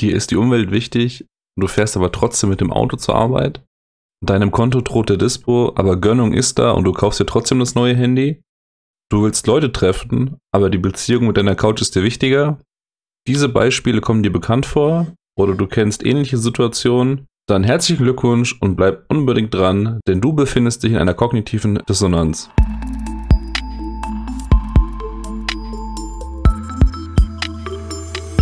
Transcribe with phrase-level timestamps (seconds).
[0.00, 1.26] dir ist die Umwelt wichtig,
[1.58, 3.62] du fährst aber trotzdem mit dem Auto zur Arbeit.
[4.24, 7.74] Deinem Konto droht der Dispo, aber Gönnung ist da und du kaufst dir trotzdem das
[7.74, 8.42] neue Handy.
[9.10, 12.58] Du willst Leute treffen, aber die Beziehung mit deiner Couch ist dir wichtiger.
[13.26, 15.06] Diese Beispiele kommen dir bekannt vor
[15.38, 17.26] oder du kennst ähnliche Situationen.
[17.48, 22.50] Dann herzlichen Glückwunsch und bleib unbedingt dran, denn du befindest dich in einer kognitiven Dissonanz.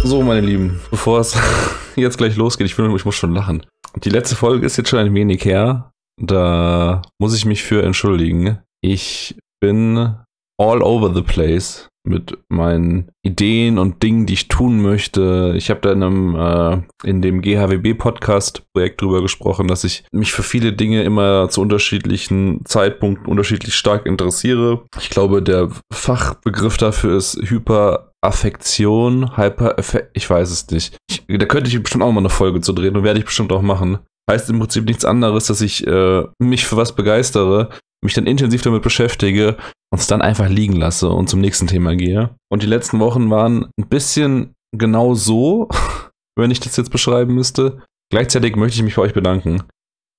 [0.05, 1.37] So, meine Lieben, bevor es
[1.96, 3.64] jetzt gleich losgeht, ich finde, ich muss schon lachen.
[3.96, 5.91] Die letzte Folge ist jetzt schon ein wenig her.
[6.21, 8.58] Da muss ich mich für entschuldigen.
[8.81, 10.17] Ich bin
[10.61, 15.54] all over the place mit meinen Ideen und Dingen, die ich tun möchte.
[15.57, 20.43] Ich habe da in, einem, äh, in dem GHWB-Podcast-Projekt drüber gesprochen, dass ich mich für
[20.43, 24.82] viele Dinge immer zu unterschiedlichen Zeitpunkten unterschiedlich stark interessiere.
[24.99, 29.77] Ich glaube, der Fachbegriff dafür ist Hyperaffektion, Hyper,
[30.14, 30.96] ich weiß es nicht.
[31.11, 33.52] Ich, da könnte ich bestimmt auch mal eine Folge zu drehen und werde ich bestimmt
[33.52, 33.98] auch machen.
[34.31, 37.70] Heißt im Prinzip nichts anderes, dass ich äh, mich für was begeistere,
[38.05, 39.56] mich dann intensiv damit beschäftige
[39.91, 42.30] und es dann einfach liegen lasse und zum nächsten Thema gehe.
[42.50, 45.69] Und die letzten Wochen waren ein bisschen genau so,
[46.36, 47.83] wenn ich das jetzt beschreiben müsste.
[48.11, 49.64] Gleichzeitig möchte ich mich bei euch bedanken,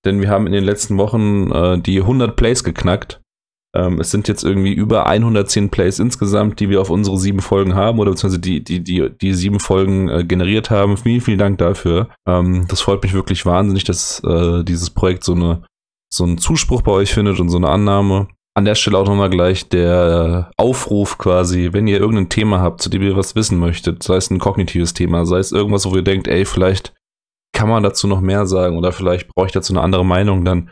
[0.05, 3.21] denn wir haben in den letzten Wochen äh, die 100 Plays geknackt.
[3.75, 7.75] Ähm, es sind jetzt irgendwie über 110 Plays insgesamt, die wir auf unsere sieben Folgen
[7.75, 10.97] haben oder beziehungsweise die, die, die, die sieben Folgen äh, generiert haben.
[10.97, 12.09] Vielen, vielen Dank dafür.
[12.27, 15.63] Ähm, das freut mich wirklich wahnsinnig, dass äh, dieses Projekt so eine
[16.11, 18.27] so einen Zuspruch bei euch findet und so eine Annahme.
[18.55, 22.89] An der Stelle auch nochmal gleich der Aufruf quasi, wenn ihr irgendein Thema habt, zu
[22.89, 26.01] dem ihr was wissen möchtet, sei es ein kognitives Thema, sei es irgendwas, wo ihr
[26.01, 26.93] denkt, ey, vielleicht
[27.53, 30.71] kann man dazu noch mehr sagen oder vielleicht brauche ich dazu eine andere Meinung, dann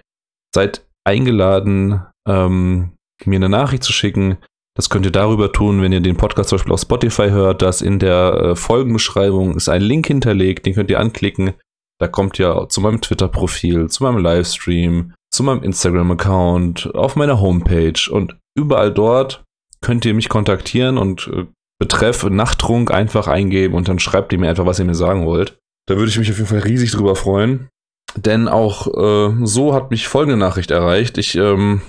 [0.53, 2.91] seid eingeladen, ähm,
[3.25, 4.37] mir eine Nachricht zu schicken.
[4.75, 7.81] Das könnt ihr darüber tun, wenn ihr den Podcast zum Beispiel auf Spotify hört, dass
[7.81, 11.53] in der äh, Folgenbeschreibung ist ein Link hinterlegt, den könnt ihr anklicken.
[11.99, 17.99] Da kommt ihr zu meinem Twitter-Profil, zu meinem Livestream, zu meinem Instagram-Account, auf meiner Homepage
[18.11, 19.43] und überall dort
[19.81, 21.45] könnt ihr mich kontaktieren und äh,
[21.79, 25.57] Betreff Nachttrunk einfach eingeben und dann schreibt ihr mir einfach, was ihr mir sagen wollt.
[25.87, 27.69] Da würde ich mich auf jeden Fall riesig drüber freuen.
[28.15, 31.17] Denn auch äh, so hat mich folgende Nachricht erreicht.
[31.17, 31.81] Ich, ähm,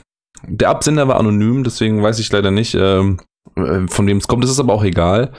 [0.46, 3.18] der Absender war anonym, deswegen weiß ich leider nicht, ähm,
[3.56, 4.44] äh, von wem es kommt.
[4.44, 5.32] Das ist aber auch egal.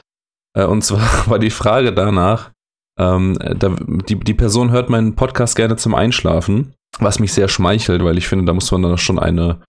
[0.55, 2.51] Äh, und zwar war die Frage danach,
[2.99, 3.75] ähm, da,
[4.09, 8.27] die, die Person hört meinen Podcast gerne zum Einschlafen was mich sehr schmeichelt, weil ich
[8.27, 9.61] finde, da muss man dann schon eine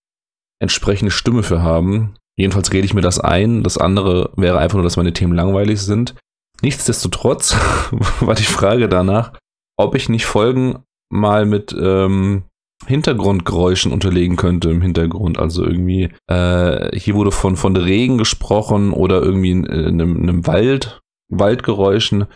[0.60, 2.14] entsprechende Stimme für haben.
[2.36, 3.62] Jedenfalls rede ich mir das ein.
[3.62, 6.14] Das andere wäre einfach nur, dass meine Themen langweilig sind.
[6.62, 7.54] Nichtsdestotrotz
[8.20, 9.32] war die Frage danach,
[9.78, 12.44] ob ich nicht Folgen mal mit ähm,
[12.86, 15.38] Hintergrundgeräuschen unterlegen könnte im Hintergrund.
[15.38, 20.28] Also irgendwie, äh, hier wurde von, von Regen gesprochen oder irgendwie in, in, einem, in
[20.28, 22.26] einem Wald, Waldgeräuschen.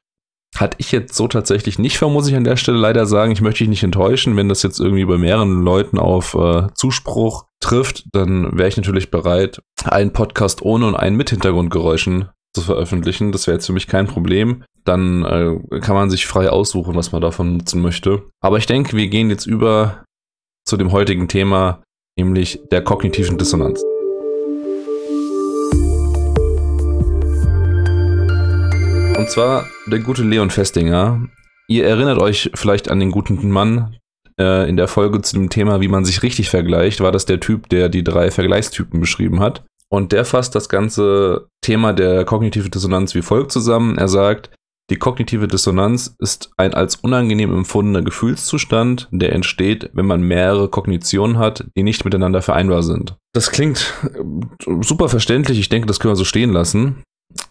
[0.57, 3.33] Hatte ich jetzt so tatsächlich nicht vor, muss ich an der Stelle leider sagen.
[3.33, 4.37] Ich möchte dich nicht enttäuschen.
[4.37, 9.11] Wenn das jetzt irgendwie bei mehreren Leuten auf äh, Zuspruch trifft, dann wäre ich natürlich
[9.11, 13.33] bereit, einen Podcast ohne und einen mit Hintergrundgeräuschen zu veröffentlichen.
[13.33, 14.63] Das wäre jetzt für mich kein Problem.
[14.85, 18.23] Dann äh, kann man sich frei aussuchen, was man davon nutzen möchte.
[18.41, 20.05] Aber ich denke, wir gehen jetzt über
[20.65, 21.83] zu dem heutigen Thema,
[22.19, 23.83] nämlich der kognitiven Dissonanz.
[29.17, 31.27] Und zwar der gute Leon Festinger.
[31.69, 33.97] Ihr erinnert euch vielleicht an den guten Mann
[34.39, 37.01] äh, in der Folge zu dem Thema, wie man sich richtig vergleicht.
[37.01, 39.65] War das der Typ, der die drei Vergleichstypen beschrieben hat?
[39.89, 43.97] Und der fasst das ganze Thema der kognitiven Dissonanz wie folgt zusammen.
[43.97, 44.51] Er sagt,
[44.91, 51.39] die kognitive Dissonanz ist ein als unangenehm empfundener Gefühlszustand, der entsteht, wenn man mehrere Kognitionen
[51.39, 53.17] hat, die nicht miteinander vereinbar sind.
[53.33, 55.59] Das klingt äh, super verständlich.
[55.59, 57.03] Ich denke, das können wir so stehen lassen.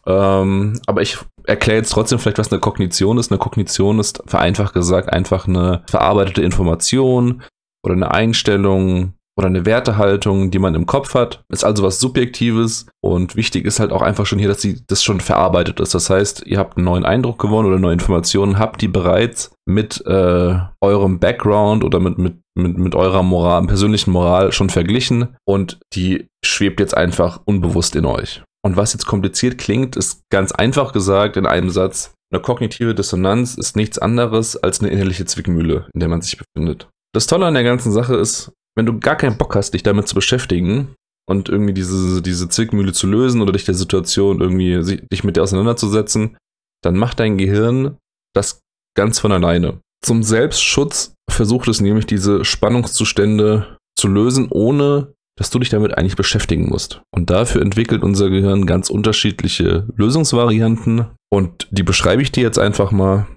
[0.05, 3.31] Ähm, aber ich erkläre jetzt trotzdem vielleicht, was eine Kognition ist.
[3.31, 7.43] Eine Kognition ist vereinfacht gesagt einfach eine verarbeitete Information
[7.83, 11.43] oder eine Einstellung oder eine Wertehaltung, die man im Kopf hat.
[11.49, 15.03] Ist also was Subjektives und wichtig ist halt auch einfach schon hier, dass sie das
[15.03, 15.95] schon verarbeitet ist.
[15.95, 20.05] Das heißt, ihr habt einen neuen Eindruck gewonnen oder neue Informationen, habt die bereits mit
[20.05, 25.79] äh, eurem Background oder mit, mit, mit, mit eurer Moral, persönlichen Moral schon verglichen und
[25.93, 28.43] die schwebt jetzt einfach unbewusst in euch.
[28.65, 33.55] Und was jetzt kompliziert klingt, ist ganz einfach gesagt in einem Satz, eine kognitive Dissonanz
[33.55, 36.89] ist nichts anderes als eine innerliche Zwickmühle, in der man sich befindet.
[37.13, 40.07] Das Tolle an der ganzen Sache ist, wenn du gar keinen Bock hast, dich damit
[40.07, 40.95] zu beschäftigen
[41.27, 45.43] und irgendwie diese, diese Zwickmühle zu lösen oder dich der Situation irgendwie, dich mit der
[45.43, 46.37] auseinanderzusetzen,
[46.83, 47.97] dann macht dein Gehirn
[48.33, 48.61] das
[48.95, 49.79] ganz von alleine.
[50.03, 56.15] Zum Selbstschutz versucht es nämlich, diese Spannungszustände zu lösen, ohne dass du dich damit eigentlich
[56.15, 57.01] beschäftigen musst.
[57.11, 62.91] Und dafür entwickelt unser Gehirn ganz unterschiedliche Lösungsvarianten und die beschreibe ich dir jetzt einfach
[62.91, 63.27] mal.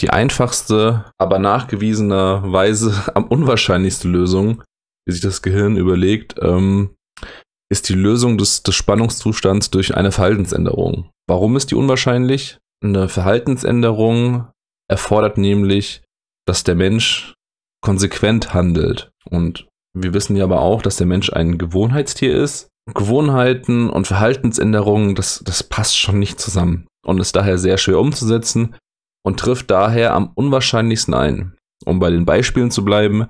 [0.00, 4.62] Die einfachste, aber nachgewiesenerweise am unwahrscheinlichste Lösung,
[5.06, 6.94] wie sich das Gehirn überlegt, ähm,
[7.70, 11.10] ist die Lösung des, des Spannungszustands durch eine Verhaltensänderung.
[11.28, 12.58] Warum ist die unwahrscheinlich?
[12.82, 14.48] Eine Verhaltensänderung
[14.88, 16.02] erfordert nämlich,
[16.46, 17.34] dass der Mensch
[17.82, 19.10] konsequent handelt.
[19.28, 22.68] Und wir wissen ja aber auch, dass der Mensch ein Gewohnheitstier ist.
[22.94, 28.76] Gewohnheiten und Verhaltensänderungen, das, das passt schon nicht zusammen und ist daher sehr schwer umzusetzen
[29.24, 31.54] und trifft daher am unwahrscheinlichsten ein.
[31.84, 33.28] Um bei den Beispielen zu bleiben,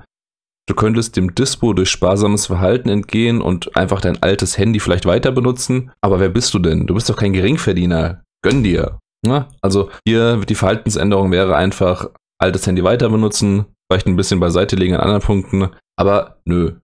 [0.68, 5.32] du könntest dem Dispo durch sparsames Verhalten entgehen und einfach dein altes Handy vielleicht weiter
[5.32, 6.86] benutzen, aber wer bist du denn?
[6.86, 8.22] Du bist doch kein Geringverdiener.
[8.42, 8.98] Gönn dir.
[9.26, 12.08] Ja, also hier die Verhaltensänderung wäre einfach
[12.40, 16.76] altes Handy weiter benutzen, vielleicht ein bisschen beiseite legen an anderen Punkten, aber nö.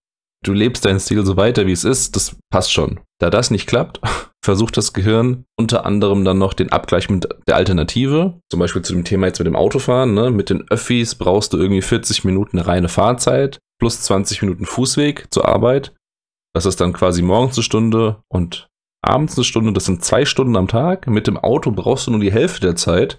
[0.44, 3.00] Du lebst deinen Stil so weiter, wie es ist, das passt schon.
[3.18, 4.00] Da das nicht klappt,
[4.44, 8.92] versucht das Gehirn unter anderem dann noch den Abgleich mit der Alternative, zum Beispiel zu
[8.92, 10.30] dem Thema jetzt mit dem Autofahren, ne?
[10.30, 15.48] mit den Öffis brauchst du irgendwie 40 Minuten reine Fahrzeit plus 20 Minuten Fußweg zur
[15.48, 15.94] Arbeit.
[16.54, 18.68] Das ist dann quasi morgens eine Stunde und
[19.02, 21.06] abends eine Stunde, das sind zwei Stunden am Tag.
[21.06, 23.18] Mit dem Auto brauchst du nur die Hälfte der Zeit.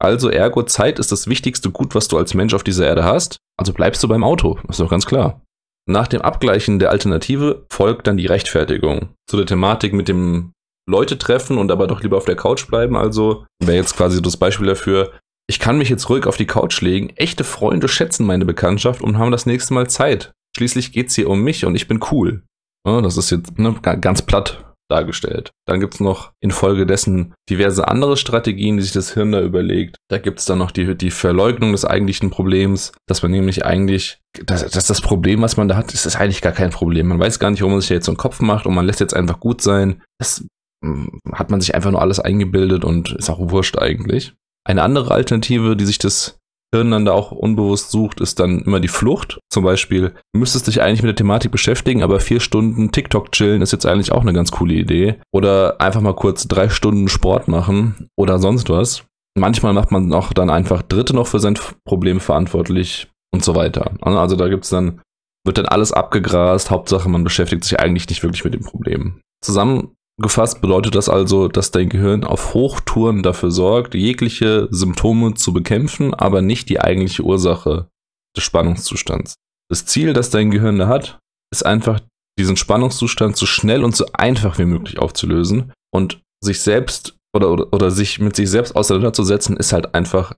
[0.00, 3.38] Also ergo, Zeit ist das wichtigste Gut, was du als Mensch auf dieser Erde hast.
[3.56, 5.42] Also bleibst du beim Auto, ist doch ganz klar.
[5.90, 9.08] Nach dem Abgleichen der Alternative folgt dann die Rechtfertigung.
[9.28, 10.52] Zu der Thematik mit dem
[10.88, 12.96] Leute treffen und aber doch lieber auf der Couch bleiben.
[12.96, 15.12] Also wäre jetzt quasi das Beispiel dafür,
[15.48, 17.10] ich kann mich jetzt ruhig auf die Couch legen.
[17.16, 20.30] Echte Freunde schätzen meine Bekanntschaft und haben das nächste Mal Zeit.
[20.56, 22.44] Schließlich geht es hier um mich und ich bin cool.
[22.84, 25.52] Das ist jetzt ne, ganz platt dargestellt.
[25.66, 29.96] Dann gibt es noch infolgedessen diverse andere Strategien, die sich das Hirn da überlegt.
[30.08, 34.18] Da gibt es dann noch die, die Verleugnung des eigentlichen Problems, dass man nämlich eigentlich,
[34.44, 37.08] dass, dass das Problem, was man da hat, ist, ist eigentlich gar kein Problem.
[37.08, 38.86] Man weiß gar nicht, warum man sich da jetzt so einen Kopf macht und man
[38.86, 40.02] lässt jetzt einfach gut sein.
[40.18, 40.44] Das
[40.84, 44.34] hm, hat man sich einfach nur alles eingebildet und ist auch wurscht eigentlich.
[44.64, 46.39] Eine andere Alternative, die sich das
[46.72, 49.40] Hirn dann da auch unbewusst sucht, ist dann immer die Flucht.
[49.50, 53.62] Zum Beispiel, du müsstest dich eigentlich mit der Thematik beschäftigen, aber vier Stunden TikTok chillen
[53.62, 55.16] ist jetzt eigentlich auch eine ganz coole Idee.
[55.32, 59.04] Oder einfach mal kurz drei Stunden Sport machen oder sonst was.
[59.36, 63.92] Manchmal macht man auch dann einfach Dritte noch für sein Problem verantwortlich und so weiter.
[64.02, 65.00] Also da gibt's dann,
[65.44, 66.70] wird dann alles abgegrast.
[66.70, 69.20] Hauptsache, man beschäftigt sich eigentlich nicht wirklich mit dem Problem.
[69.42, 75.54] Zusammen Gefasst bedeutet das also, dass dein Gehirn auf Hochtouren dafür sorgt, jegliche Symptome zu
[75.54, 77.88] bekämpfen, aber nicht die eigentliche Ursache
[78.36, 79.34] des Spannungszustands.
[79.70, 81.18] Das Ziel, das dein Gehirn da hat,
[81.52, 82.00] ist einfach,
[82.38, 87.72] diesen Spannungszustand so schnell und so einfach wie möglich aufzulösen und sich selbst oder, oder,
[87.72, 90.34] oder sich mit sich selbst auseinanderzusetzen, ist halt einfach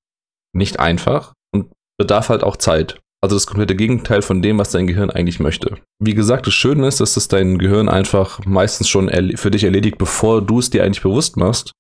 [0.55, 3.01] nicht einfach und bedarf halt auch Zeit.
[3.23, 5.77] Also das komplette Gegenteil von dem, was dein Gehirn eigentlich möchte.
[6.01, 9.97] Wie gesagt, das Schöne ist, dass das dein Gehirn einfach meistens schon für dich erledigt,
[9.97, 11.73] bevor du es dir eigentlich bewusst machst.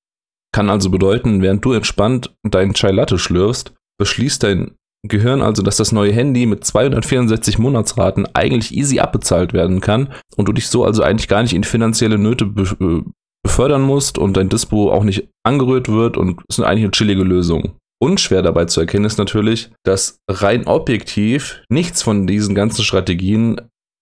[0.54, 4.76] Kann also bedeuten, während du entspannt deinen Chai Latte schlürfst, beschließt dein
[5.08, 10.46] Gehirn also, dass das neue Handy mit 264 Monatsraten eigentlich easy abbezahlt werden kann und
[10.46, 13.02] du dich so also eigentlich gar nicht in finanzielle Nöte äh,
[13.42, 17.24] befördern musst und dein Dispo auch nicht angerührt wird und es ist eigentlich eine chillige
[17.24, 17.72] Lösung.
[18.02, 23.60] Unschwer dabei zu erkennen ist natürlich, dass rein objektiv nichts von diesen ganzen Strategien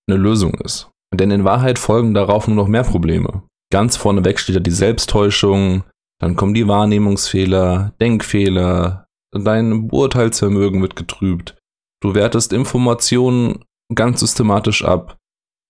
[0.08, 0.88] eine Lösung ist.
[1.14, 3.42] Denn in Wahrheit folgen darauf nur noch mehr Probleme.
[3.70, 5.84] Ganz vorneweg steht ja die Selbsttäuschung,
[6.18, 11.58] dann kommen die Wahrnehmungsfehler, Denkfehler, dein Beurteilsvermögen wird getrübt.
[12.02, 15.18] Du wertest Informationen ganz systematisch ab.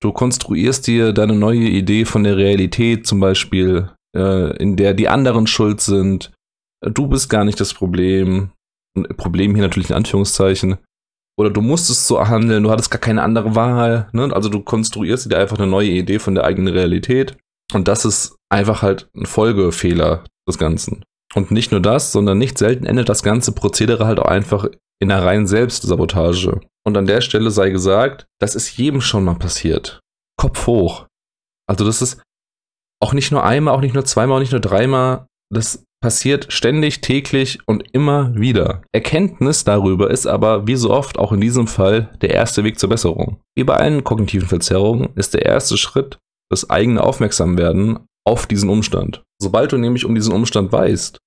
[0.01, 5.09] Du konstruierst dir deine neue Idee von der Realität, zum Beispiel, äh, in der die
[5.09, 6.31] anderen schuld sind
[6.83, 8.53] du bist gar nicht das Problem.
[9.17, 10.79] Problem hier natürlich in Anführungszeichen.
[11.39, 14.09] Oder du musstest so handeln, du hattest gar keine andere Wahl.
[14.13, 14.31] Ne?
[14.33, 17.37] Also du konstruierst dir einfach eine neue Idee von der eigenen Realität.
[17.73, 21.05] Und das ist einfach halt ein Folgefehler des Ganzen.
[21.35, 24.67] Und nicht nur das, sondern nicht selten endet das ganze Prozedere halt auch einfach
[25.01, 26.61] in einer reinen Selbstsabotage.
[26.85, 30.01] Und an der Stelle sei gesagt, das ist jedem schon mal passiert.
[30.37, 31.07] Kopf hoch.
[31.67, 32.21] Also das ist
[33.01, 35.27] auch nicht nur einmal, auch nicht nur zweimal, auch nicht nur dreimal.
[35.51, 38.83] Das passiert ständig, täglich und immer wieder.
[38.93, 42.89] Erkenntnis darüber ist aber, wie so oft auch in diesem Fall, der erste Weg zur
[42.89, 43.41] Besserung.
[43.55, 46.19] Wie bei allen kognitiven Verzerrungen ist der erste Schritt
[46.51, 49.23] das eigene Aufmerksamwerden auf diesen Umstand.
[49.41, 51.19] Sobald du nämlich um diesen Umstand weißt,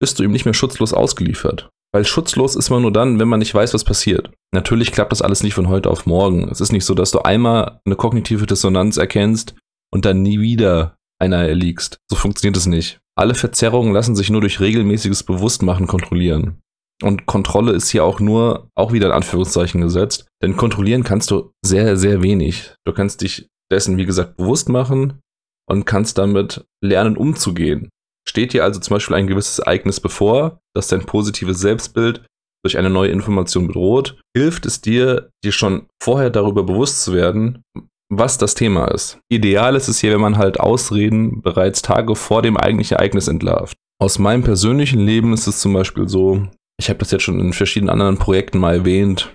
[0.00, 1.68] bist du ihm nicht mehr schutzlos ausgeliefert.
[1.92, 4.30] Weil schutzlos ist man nur dann, wenn man nicht weiß, was passiert.
[4.52, 6.48] Natürlich klappt das alles nicht von heute auf morgen.
[6.50, 9.54] Es ist nicht so, dass du einmal eine kognitive Dissonanz erkennst
[9.92, 11.98] und dann nie wieder einer erliegst.
[12.10, 13.00] So funktioniert es nicht.
[13.16, 16.60] Alle Verzerrungen lassen sich nur durch regelmäßiges Bewusstmachen kontrollieren.
[17.02, 21.52] Und Kontrolle ist hier auch nur, auch wieder in Anführungszeichen gesetzt, denn kontrollieren kannst du
[21.64, 22.74] sehr, sehr wenig.
[22.86, 25.20] Du kannst dich dessen, wie gesagt, bewusst machen
[25.68, 27.88] und kannst damit lernen, umzugehen.
[28.26, 32.24] Steht dir also zum Beispiel ein gewisses Ereignis bevor, das dein positives Selbstbild
[32.64, 37.62] durch eine neue Information bedroht, hilft es dir, dir schon vorher darüber bewusst zu werden,
[38.10, 39.18] was das Thema ist.
[39.28, 43.76] Ideal ist es hier, wenn man halt Ausreden bereits Tage vor dem eigentlichen Ereignis entlarvt.
[44.00, 46.46] Aus meinem persönlichen Leben ist es zum Beispiel so,
[46.78, 49.34] ich habe das jetzt schon in verschiedenen anderen Projekten mal erwähnt,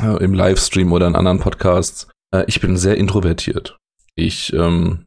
[0.00, 2.08] äh, im Livestream oder in anderen Podcasts.
[2.34, 3.76] Äh, ich bin sehr introvertiert.
[4.14, 5.04] Ich ähm,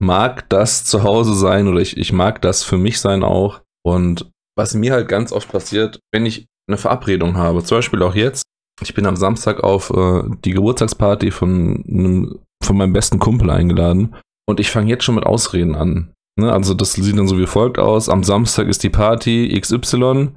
[0.00, 3.60] mag das zu Hause sein oder ich, ich mag das für mich sein auch.
[3.84, 8.14] Und was mir halt ganz oft passiert, wenn ich eine Verabredung habe, zum Beispiel auch
[8.14, 8.44] jetzt,
[8.80, 14.14] ich bin am Samstag auf äh, die Geburtstagsparty von, einem, von meinem besten Kumpel eingeladen
[14.46, 16.12] und ich fange jetzt schon mit Ausreden an.
[16.38, 16.52] Ne?
[16.52, 18.08] Also das sieht dann so wie folgt aus.
[18.08, 20.32] Am Samstag ist die Party XY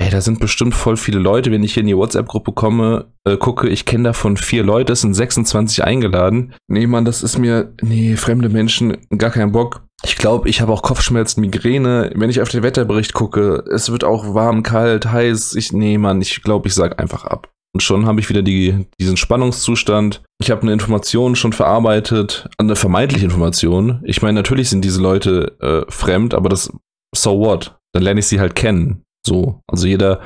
[0.00, 3.36] ey, da sind bestimmt voll viele Leute, wenn ich hier in die WhatsApp-Gruppe komme, äh,
[3.36, 6.54] gucke, ich kenne davon vier Leute, es sind 26 eingeladen.
[6.68, 9.82] Nee, Mann, das ist mir, nee, fremde Menschen, gar keinen Bock.
[10.02, 12.10] Ich glaube, ich habe auch Kopfschmerzen, Migräne.
[12.14, 15.54] Wenn ich auf den Wetterbericht gucke, es wird auch warm, kalt, heiß.
[15.54, 17.50] Ich, nee, Mann, ich glaube, ich sag einfach ab.
[17.72, 20.22] Und schon habe ich wieder die, diesen Spannungszustand.
[20.40, 24.00] Ich habe eine Information schon verarbeitet, eine vermeintliche Information.
[24.04, 26.72] Ich meine, natürlich sind diese Leute äh, fremd, aber das,
[27.14, 27.78] so what?
[27.92, 29.04] Dann lerne ich sie halt kennen.
[29.24, 30.20] So, also jeder,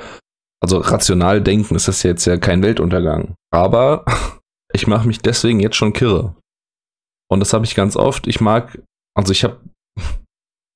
[0.63, 3.35] also rational denken ist das jetzt ja kein Weltuntergang.
[3.51, 4.05] Aber
[4.73, 6.37] ich mache mich deswegen jetzt schon kirre.
[7.31, 8.27] Und das habe ich ganz oft.
[8.27, 8.81] Ich mag,
[9.15, 9.61] also ich habe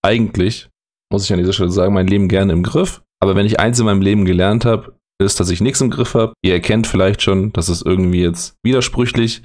[0.04, 0.68] eigentlich,
[1.10, 3.02] muss ich an dieser Stelle sagen, mein Leben gerne im Griff.
[3.20, 6.14] Aber wenn ich eins in meinem Leben gelernt habe, ist, dass ich nichts im Griff
[6.14, 6.32] habe.
[6.42, 9.42] Ihr erkennt vielleicht schon, dass es irgendwie jetzt widersprüchlich.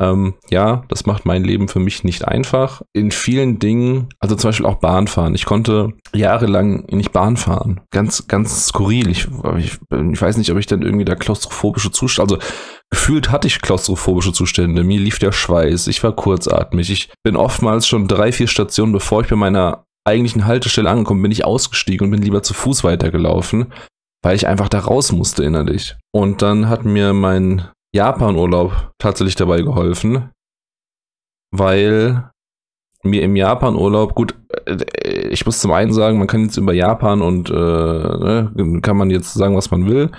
[0.00, 2.80] Ähm, ja, das macht mein Leben für mich nicht einfach.
[2.94, 5.34] In vielen Dingen, also zum Beispiel auch Bahnfahren.
[5.34, 7.82] Ich konnte jahrelang nicht Bahn fahren.
[7.90, 9.10] Ganz, ganz skurril.
[9.10, 9.78] Ich, ich,
[10.12, 12.50] ich weiß nicht, ob ich dann irgendwie da klaustrophobische Zustände, also
[12.88, 14.84] gefühlt hatte ich klaustrophobische Zustände.
[14.84, 15.86] Mir lief der Schweiß.
[15.88, 16.90] Ich war kurzatmig.
[16.90, 21.30] Ich bin oftmals schon drei, vier Stationen, bevor ich bei meiner eigentlichen Haltestelle angekommen bin,
[21.30, 23.72] ich ausgestiegen und bin lieber zu Fuß weitergelaufen,
[24.22, 25.96] weil ich einfach da raus musste innerlich.
[26.12, 30.30] Und dann hat mir mein Japan-Urlaub tatsächlich dabei geholfen,
[31.52, 32.30] weil
[33.02, 34.34] mir im Japan-Urlaub, gut,
[34.66, 38.96] äh, ich muss zum einen sagen, man kann jetzt über Japan und äh, ne, kann
[38.96, 40.10] man jetzt sagen, was man will,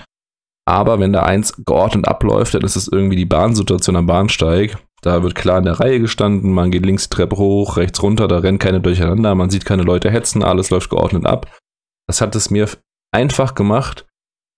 [0.68, 4.78] aber wenn da eins geordnet abläuft, dann ist es irgendwie die Bahnsituation am Bahnsteig.
[5.02, 8.28] Da wird klar in der Reihe gestanden, man geht links die Treppe hoch, rechts runter,
[8.28, 11.52] da rennen keine durcheinander, man sieht keine Leute hetzen, alles läuft geordnet ab.
[12.08, 12.70] Das hat es mir
[13.12, 14.08] einfach gemacht,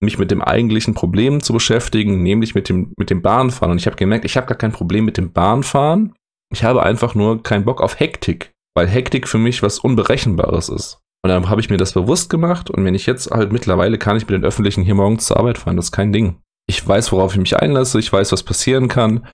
[0.02, 3.72] mich mit dem eigentlichen Problem zu beschäftigen, nämlich mit dem, mit dem Bahnfahren.
[3.72, 6.14] Und ich habe gemerkt, ich habe gar kein Problem mit dem Bahnfahren.
[6.52, 11.00] Ich habe einfach nur keinen Bock auf Hektik, weil Hektik für mich was Unberechenbares ist.
[11.24, 14.18] Und dann habe ich mir das bewusst gemacht und wenn ich jetzt halt mittlerweile kann
[14.18, 16.42] ich mit den Öffentlichen hier morgens zur Arbeit fahren, das ist kein Ding.
[16.68, 19.26] Ich weiß, worauf ich mich einlasse, ich weiß, was passieren kann.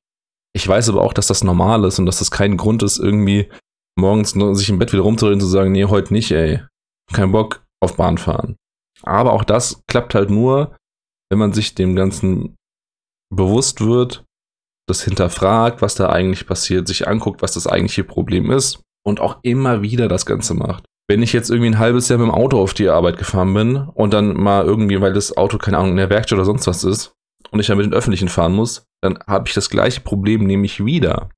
[0.53, 3.49] Ich weiß aber auch, dass das normal ist und dass das kein Grund ist, irgendwie
[3.97, 6.61] morgens nur sich im Bett wieder rumzudrehen und zu sagen, nee, heute nicht, ey.
[7.11, 8.55] Kein Bock auf Bahn fahren.
[9.03, 10.75] Aber auch das klappt halt nur,
[11.29, 12.55] wenn man sich dem Ganzen
[13.33, 14.23] bewusst wird,
[14.87, 19.37] das hinterfragt, was da eigentlich passiert, sich anguckt, was das eigentliche Problem ist und auch
[19.43, 20.85] immer wieder das Ganze macht.
[21.07, 23.77] Wenn ich jetzt irgendwie ein halbes Jahr mit dem Auto auf die Arbeit gefahren bin
[23.77, 26.83] und dann mal irgendwie, weil das Auto, keine Ahnung, in der Werkstatt oder sonst was
[26.83, 27.13] ist
[27.51, 30.83] und ich dann mit den Öffentlichen fahren muss, dann habe ich das gleiche Problem nämlich
[30.83, 31.29] wieder.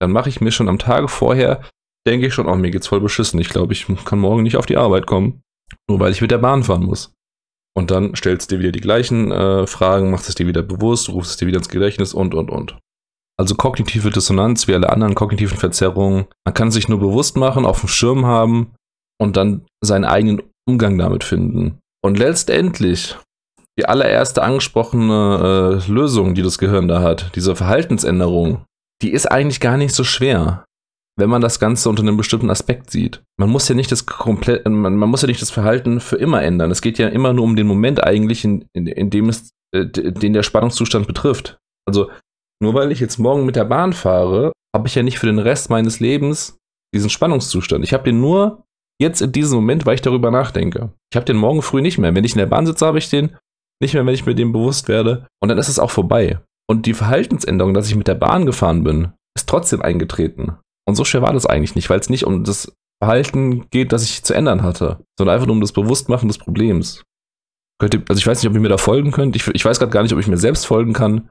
[0.00, 1.62] Dann mache ich mir schon am Tage vorher,
[2.06, 3.40] denke ich schon, oh, mir geht's voll beschissen.
[3.40, 5.42] Ich glaube, ich kann morgen nicht auf die Arbeit kommen.
[5.88, 7.12] Nur weil ich mit der Bahn fahren muss.
[7.76, 11.10] Und dann stellst du dir wieder die gleichen äh, Fragen, machst es dir wieder bewusst,
[11.10, 12.78] rufst es dir wieder ins Gedächtnis und, und, und.
[13.38, 16.26] Also kognitive Dissonanz, wie alle anderen kognitiven Verzerrungen.
[16.46, 18.74] Man kann sich nur bewusst machen, auf dem Schirm haben
[19.20, 21.78] und dann seinen eigenen Umgang damit finden.
[22.02, 23.16] Und letztendlich,
[23.78, 28.64] die allererste angesprochene äh, Lösung, die das Gehirn da hat, diese Verhaltensänderung,
[29.02, 30.64] die ist eigentlich gar nicht so schwer
[31.18, 33.22] wenn man das Ganze unter einem bestimmten Aspekt sieht.
[33.38, 36.42] Man muss ja nicht das komplett, man, man, muss ja nicht das Verhalten für immer
[36.42, 36.70] ändern.
[36.70, 39.86] Es geht ja immer nur um den Moment eigentlich, in, in, in dem es, äh,
[39.86, 41.58] den der Spannungszustand betrifft.
[41.86, 42.10] Also,
[42.62, 45.38] nur weil ich jetzt morgen mit der Bahn fahre, habe ich ja nicht für den
[45.38, 46.58] Rest meines Lebens
[46.94, 47.84] diesen Spannungszustand.
[47.84, 48.64] Ich habe den nur
[49.00, 50.92] jetzt in diesem Moment, weil ich darüber nachdenke.
[51.10, 52.14] Ich habe den morgen früh nicht mehr.
[52.14, 53.36] Wenn ich in der Bahn sitze, habe ich den
[53.82, 55.26] nicht mehr, wenn ich mir dem bewusst werde.
[55.42, 56.40] Und dann ist es auch vorbei.
[56.68, 60.56] Und die Verhaltensänderung, dass ich mit der Bahn gefahren bin, ist trotzdem eingetreten.
[60.88, 64.04] Und so schwer war das eigentlich nicht, weil es nicht um das Verhalten geht, das
[64.04, 67.02] ich zu ändern hatte, sondern einfach nur um das Bewusstmachen des Problems.
[67.78, 69.36] Könnt ihr, also ich weiß nicht, ob ihr mir da folgen könnt.
[69.36, 71.28] Ich, ich weiß gerade gar nicht, ob ich mir selbst folgen kann.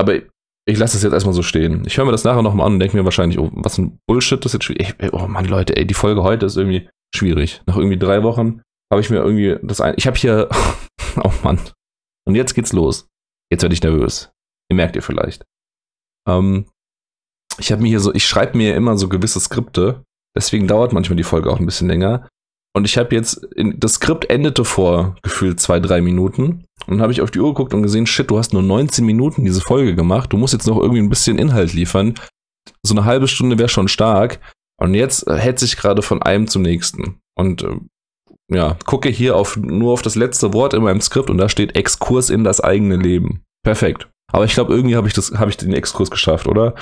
[0.00, 0.24] Aber ich,
[0.66, 1.84] ich lasse es jetzt erstmal so stehen.
[1.86, 4.44] Ich höre mir das nachher nochmal an und denke mir wahrscheinlich, oh, was ein Bullshit,
[4.44, 4.94] das jetzt schwierig.
[5.12, 7.62] Oh Mann, Leute, ey, die Folge heute ist irgendwie schwierig.
[7.66, 9.94] Nach irgendwie drei Wochen habe ich mir irgendwie das ein.
[9.96, 10.48] Ich habe hier.
[11.24, 11.60] oh Mann.
[12.26, 13.06] Und jetzt geht's los.
[13.50, 14.30] Jetzt werde ich nervös.
[14.70, 15.44] Ihr merkt ihr vielleicht.
[16.28, 16.66] Ähm,
[17.58, 20.02] ich habe mir hier so, ich schreibe mir immer so gewisse Skripte
[20.38, 22.28] Deswegen dauert manchmal die Folge auch ein bisschen länger.
[22.72, 26.64] Und ich habe jetzt, in, das Skript endete vor gefühlt zwei, drei Minuten.
[26.86, 29.04] Und dann habe ich auf die Uhr geguckt und gesehen, shit, du hast nur 19
[29.04, 30.32] Minuten diese Folge gemacht.
[30.32, 32.14] Du musst jetzt noch irgendwie ein bisschen Inhalt liefern.
[32.82, 34.38] So eine halbe Stunde wäre schon stark.
[34.80, 37.18] Und jetzt hetze ich gerade von einem zum nächsten.
[37.34, 37.76] Und äh,
[38.48, 41.74] ja, gucke hier auf, nur auf das letzte Wort in meinem Skript und da steht
[41.74, 43.42] Exkurs in das eigene Leben.
[43.64, 44.08] Perfekt.
[44.32, 46.74] Aber ich glaube, irgendwie habe ich, das, hab ich den Exkurs geschafft, oder?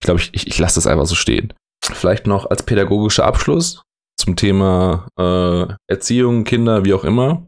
[0.00, 1.52] Ich glaube, ich, ich, ich lasse das einfach so stehen.
[1.84, 3.82] Vielleicht noch als pädagogischer Abschluss
[4.18, 7.46] zum Thema äh, Erziehung, Kinder, wie auch immer.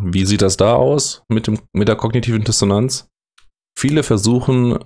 [0.00, 3.08] Wie sieht das da aus mit, dem, mit der kognitiven Dissonanz?
[3.78, 4.78] Viele versuchen,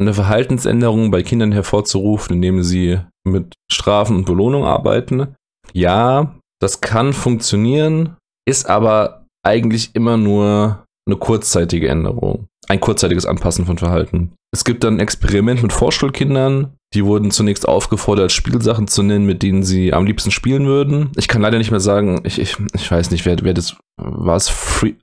[0.00, 5.34] eine Verhaltensänderung bei Kindern hervorzurufen, indem sie mit Strafen und Belohnung arbeiten.
[5.72, 8.16] Ja, das kann funktionieren,
[8.48, 12.48] ist aber eigentlich immer nur eine kurzzeitige Änderung.
[12.70, 14.30] Ein kurzzeitiges Anpassen von Verhalten.
[14.54, 19.42] Es gibt dann ein Experiment mit Vorschulkindern, die wurden zunächst aufgefordert, Spielsachen zu nennen, mit
[19.42, 21.10] denen sie am liebsten spielen würden.
[21.16, 24.36] Ich kann leider nicht mehr sagen, ich, ich, ich weiß nicht, wer, wer das war.
[24.36, 24.94] Es Free,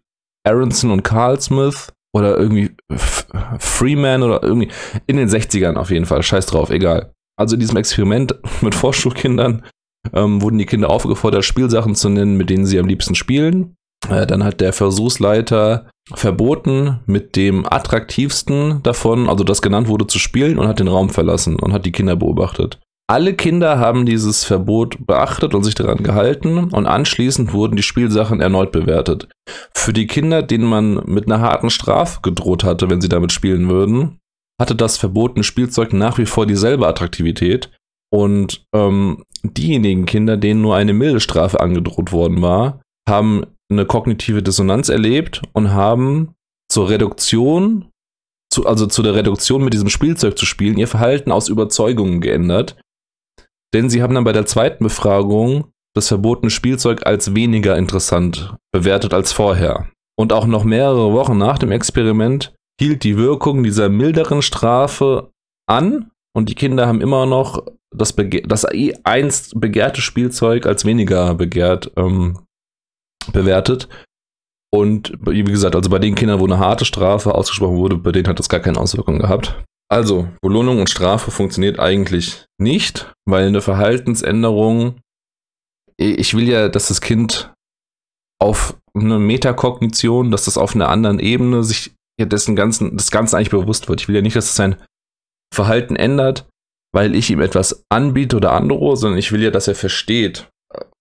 [0.46, 2.72] Aronson und Carl Smith oder irgendwie
[3.60, 4.70] Freeman oder irgendwie
[5.06, 6.24] in den 60ern auf jeden Fall.
[6.24, 7.12] Scheiß drauf, egal.
[7.38, 9.66] Also in diesem Experiment mit Vorschulkindern
[10.14, 13.76] ähm, wurden die Kinder aufgefordert, Spielsachen zu nennen, mit denen sie am liebsten spielen.
[14.10, 20.20] Äh, dann hat der Versuchsleiter verboten, mit dem attraktivsten davon, also das genannt wurde, zu
[20.20, 22.80] spielen und hat den Raum verlassen und hat die Kinder beobachtet.
[23.10, 28.42] Alle Kinder haben dieses Verbot beachtet und sich daran gehalten und anschließend wurden die Spielsachen
[28.42, 29.30] erneut bewertet.
[29.74, 33.70] Für die Kinder, denen man mit einer harten Strafe gedroht hatte, wenn sie damit spielen
[33.70, 34.20] würden,
[34.60, 37.70] hatte das verbotene Spielzeug nach wie vor dieselbe Attraktivität.
[38.10, 44.44] Und ähm, diejenigen Kinder, denen nur eine milde Strafe angedroht worden war, haben eine kognitive
[44.44, 46.36] Dissonanz erlebt und haben
[46.72, 47.92] zur Reduktion,
[48.52, 52.78] zu, also zu der Reduktion mit diesem Spielzeug zu spielen, ihr Verhalten aus Überzeugungen geändert.
[53.74, 59.14] Denn sie haben dann bei der zweiten Befragung das verbotene Spielzeug als weniger interessant bewertet
[59.14, 59.90] als vorher.
[60.18, 65.32] Und auch noch mehrere Wochen nach dem Experiment hielt die Wirkung dieser milderen Strafe
[65.68, 68.66] an und die Kinder haben immer noch das, Bege das
[69.04, 72.40] einst begehrte Spielzeug als weniger begehrt ähm,
[73.32, 73.88] bewertet.
[74.74, 78.28] Und wie gesagt, also bei den Kindern, wo eine harte Strafe ausgesprochen wurde, bei denen
[78.28, 79.64] hat das gar keine Auswirkungen gehabt.
[79.90, 85.00] Also, Belohnung und Strafe funktioniert eigentlich nicht, weil eine Verhaltensänderung,
[85.96, 87.54] ich will ja, dass das Kind
[88.40, 93.38] auf eine Metakognition, dass das auf einer anderen Ebene sich ja dessen ganzen, das Ganze
[93.38, 94.02] eigentlich bewusst wird.
[94.02, 94.76] Ich will ja nicht, dass es sein
[95.54, 96.50] Verhalten ändert,
[96.94, 100.50] weil ich ihm etwas anbiete oder androhe, sondern ich will ja, dass er versteht,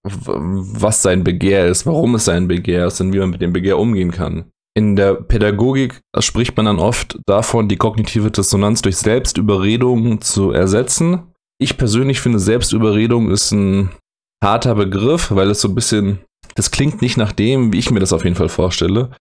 [0.07, 3.79] was sein Begehr ist, warum es sein Begehr ist und wie man mit dem Begehr
[3.79, 4.51] umgehen kann.
[4.77, 11.33] In der Pädagogik spricht man dann oft davon, die kognitive Dissonanz durch Selbstüberredung zu ersetzen.
[11.59, 13.91] Ich persönlich finde, Selbstüberredung ist ein
[14.45, 16.19] harter Begriff, weil es so ein bisschen,
[16.55, 19.13] das klingt nicht nach dem, wie ich mir das auf jeden Fall vorstelle.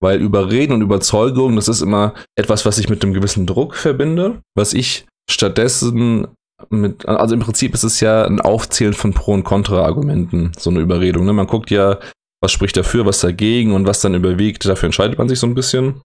[0.00, 4.40] Weil Überreden und Überzeugung, das ist immer etwas, was ich mit einem gewissen Druck verbinde.
[4.54, 6.28] Was ich stattdessen
[6.70, 10.80] mit, also im Prinzip ist es ja ein Aufzählen von Pro- und Kontra-Argumenten, so eine
[10.80, 11.24] Überredung.
[11.24, 11.32] Ne?
[11.32, 11.98] Man guckt ja,
[12.40, 14.64] was spricht dafür, was dagegen und was dann überwiegt.
[14.64, 16.00] Dafür entscheidet man sich so ein bisschen.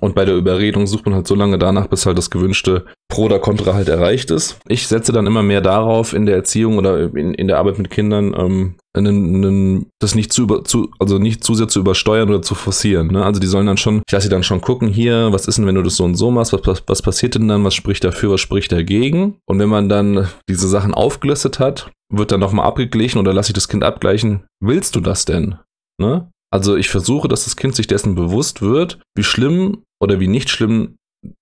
[0.00, 3.24] Und bei der Überredung sucht man halt so lange danach, bis halt das gewünschte Pro
[3.24, 4.58] oder Contra halt erreicht ist.
[4.66, 7.90] Ich setze dann immer mehr darauf in der Erziehung oder in, in der Arbeit mit
[7.90, 12.28] Kindern, ähm, einen, einen, das nicht zu, über, zu, also nicht zu sehr zu übersteuern
[12.28, 13.08] oder zu forcieren.
[13.08, 13.24] Ne?
[13.24, 15.66] Also die sollen dann schon, ich lasse sie dann schon gucken, hier, was ist denn,
[15.66, 18.04] wenn du das so und so machst, was, was, was passiert denn dann, was spricht
[18.04, 19.36] dafür, was spricht dagegen?
[19.46, 23.54] Und wenn man dann diese Sachen aufgelistet hat, wird dann nochmal abgeglichen oder lasse ich
[23.54, 25.56] das Kind abgleichen, willst du das denn?
[26.00, 26.30] Ne?
[26.54, 30.50] Also ich versuche, dass das Kind sich dessen bewusst wird, wie schlimm oder wie nicht
[30.50, 30.94] schlimm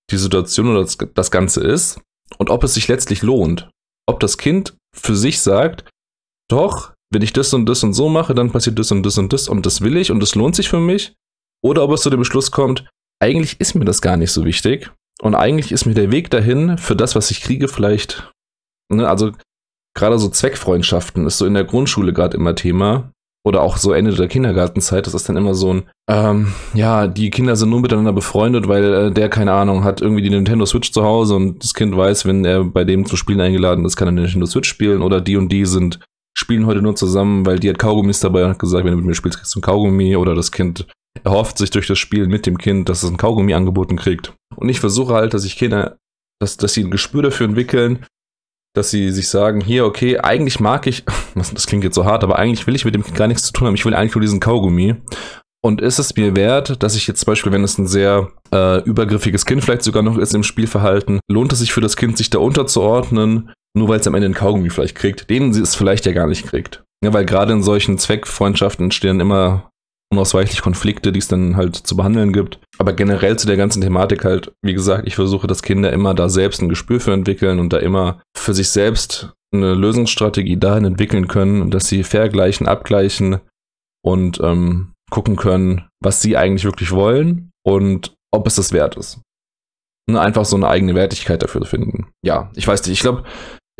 [0.09, 2.01] die Situation oder das, das Ganze ist
[2.39, 3.69] und ob es sich letztlich lohnt.
[4.09, 5.87] Ob das Kind für sich sagt,
[6.49, 9.31] doch, wenn ich das und das und so mache, dann passiert das und das und
[9.31, 11.13] das und das will ich und das lohnt sich für mich.
[11.63, 12.89] Oder ob es zu dem Beschluss kommt,
[13.21, 14.89] eigentlich ist mir das gar nicht so wichtig
[15.21, 18.31] und eigentlich ist mir der Weg dahin für das, was ich kriege, vielleicht,
[18.91, 19.31] ne, also
[19.95, 23.11] gerade so Zweckfreundschaften ist so in der Grundschule gerade immer Thema
[23.45, 27.29] oder auch so Ende der Kindergartenzeit, das ist dann immer so ein, ähm, ja, die
[27.29, 30.91] Kinder sind nur miteinander befreundet, weil äh, der, keine Ahnung, hat irgendwie die Nintendo Switch
[30.91, 34.07] zu Hause und das Kind weiß, wenn er bei dem zu Spielen eingeladen ist, kann
[34.07, 35.99] er Nintendo Switch spielen oder die und die sind,
[36.37, 39.07] spielen heute nur zusammen, weil die hat Kaugummis dabei und hat gesagt, wenn du mit
[39.07, 40.87] mir spielst, kriegst du ein Kaugummi oder das Kind
[41.23, 44.33] erhofft sich durch das Spielen mit dem Kind, dass es ein Kaugummi angeboten kriegt.
[44.55, 45.97] Und ich versuche halt, dass ich Kinder,
[46.39, 48.05] dass, dass sie ein Gespür dafür entwickeln,
[48.73, 51.03] dass sie sich sagen, hier, okay, eigentlich mag ich,
[51.35, 53.67] das klingt jetzt so hart, aber eigentlich will ich mit dem gar nichts zu tun
[53.67, 53.75] haben.
[53.75, 54.95] Ich will eigentlich nur diesen Kaugummi.
[55.65, 58.83] Und ist es mir wert, dass ich jetzt zum Beispiel, wenn es ein sehr äh,
[58.83, 62.29] übergriffiges Kind vielleicht sogar noch ist im Spielverhalten, lohnt es sich für das Kind, sich
[62.29, 66.05] da unterzuordnen, nur weil es am Ende ein Kaugummi vielleicht kriegt, den sie es vielleicht
[66.05, 66.83] ja gar nicht kriegt.
[67.03, 69.69] Ja, weil gerade in solchen Zweckfreundschaften entstehen immer
[70.11, 72.59] unausweichlich Konflikte, die es dann halt zu behandeln gibt.
[72.83, 76.27] Aber generell zu der ganzen Thematik halt, wie gesagt, ich versuche, dass Kinder immer da
[76.27, 81.29] selbst ein Gespür für entwickeln und da immer für sich selbst eine Lösungsstrategie dahin entwickeln
[81.29, 83.39] können, dass sie vergleichen, abgleichen
[84.03, 89.21] und ähm, gucken können, was sie eigentlich wirklich wollen und ob es das wert ist.
[90.09, 92.07] Nur einfach so eine eigene Wertigkeit dafür finden.
[92.21, 93.23] Ja, ich weiß nicht, ich glaube,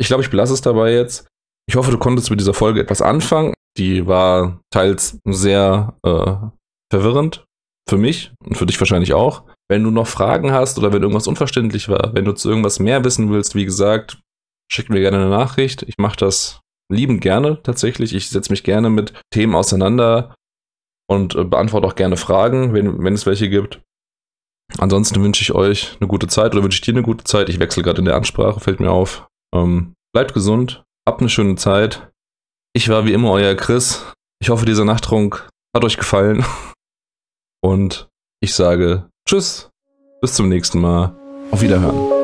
[0.00, 1.28] ich glaube, ich belasse es dabei jetzt.
[1.68, 3.52] Ich hoffe, du konntest mit dieser Folge etwas anfangen.
[3.76, 6.36] Die war teils sehr äh,
[6.90, 7.44] verwirrend
[7.88, 9.44] für mich und für dich wahrscheinlich auch.
[9.68, 13.04] Wenn du noch Fragen hast oder wenn irgendwas unverständlich war, wenn du zu irgendwas mehr
[13.04, 14.18] wissen willst, wie gesagt,
[14.70, 15.82] schick mir gerne eine Nachricht.
[15.82, 16.60] Ich mache das
[16.92, 18.14] liebend gerne tatsächlich.
[18.14, 20.34] Ich setze mich gerne mit Themen auseinander
[21.08, 23.80] und äh, beantworte auch gerne Fragen, wenn, wenn es welche gibt.
[24.78, 27.48] Ansonsten wünsche ich euch eine gute Zeit oder wünsche ich dir eine gute Zeit.
[27.48, 29.26] Ich wechsle gerade in der Ansprache, fällt mir auf.
[29.54, 32.10] Ähm, bleibt gesund, habt eine schöne Zeit.
[32.74, 34.10] Ich war wie immer euer Chris.
[34.40, 36.44] Ich hoffe, dieser Nachttrunk hat euch gefallen.
[37.64, 39.70] Und ich sage Tschüss,
[40.20, 41.16] bis zum nächsten Mal.
[41.50, 42.23] Auf Wiederhören.